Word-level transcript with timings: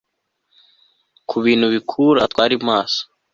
Ku 1.29 1.37
bintu 1.45 1.65
bikura 1.73 2.21
twari 2.31 2.55
maso 2.67 3.01